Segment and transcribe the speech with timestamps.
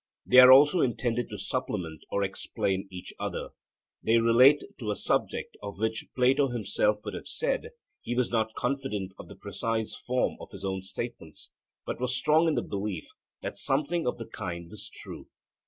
[0.25, 3.49] They are also intended to supplement or explain each other.
[4.01, 8.31] They relate to a subject of which Plato himself would have said that 'he was
[8.31, 11.51] not confident of the precise form of his own statements,
[11.85, 13.09] but was strong in the belief
[13.43, 15.27] that something of the kind was true.'